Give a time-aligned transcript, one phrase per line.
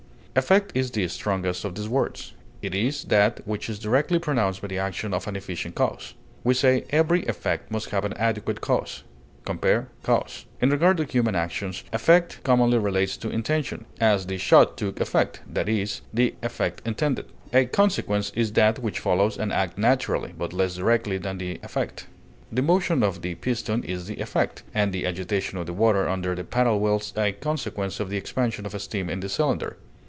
[0.33, 4.69] Effect is the strongest of these words; it is that which is directly produced by
[4.69, 6.13] the action of an efficient cause;
[6.45, 9.03] we say, "Every effect must have an adequate cause"
[9.43, 10.45] (compare CAUSE).
[10.61, 15.41] In regard to human actions, effect commonly relates to intention; as, the shot took effect,
[15.53, 15.69] i.
[15.69, 17.25] e., the effect intended.
[17.51, 22.07] A consequence is that which follows an act naturally, but less directly than the effect.
[22.53, 26.35] The motion of the piston is the effect, and the agitation of the water under
[26.35, 29.75] the paddle wheels a consequence of the expansion of steam in the cylinder.